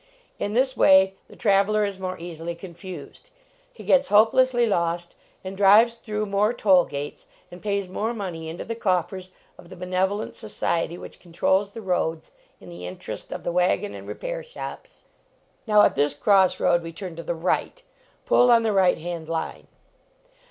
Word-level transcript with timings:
In 0.39 0.53
this 0.55 0.75
way 0.75 1.13
the 1.27 1.35
traveler 1.35 1.85
is 1.85 1.99
more 1.99 2.17
easily 2.17 2.55
confused; 2.55 3.29
he 3.71 3.83
gets 3.83 4.07
hopelessly 4.07 4.65
lost, 4.65 5.13
and 5.43 5.55
drives 5.55 5.93
through 5.93 6.25
more 6.25 6.53
toll 6.53 6.85
gates, 6.85 7.27
and 7.51 7.61
pays 7.61 7.87
more 7.87 8.11
money 8.11 8.49
into 8.49 8.65
the 8.65 8.73
coffers 8.73 9.29
of 9.59 9.69
the 9.69 9.75
benevolent 9.75 10.33
society 10.33 10.97
which 10.97 11.19
controls 11.19 11.73
the 11.73 11.83
roads 11.83 12.31
in 12.59 12.67
the 12.67 12.87
interest 12.87 13.31
of 13.31 13.43
the 13.43 13.51
wagon 13.51 13.93
and 13.93 14.07
repair 14.07 14.41
shops. 14.41 15.03
Now, 15.67 15.83
at 15.83 15.93
this 15.93 16.15
cross 16.15 16.59
road 16.59 16.81
we 16.81 16.91
turn 16.93 17.15
to 17.17 17.21
the 17.21 17.35
right; 17.35 17.83
pull 18.25 18.49
on 18.49 18.63
the 18.63 18.73
right 18.73 18.97
hand 18.97 19.29
line." 19.29 19.67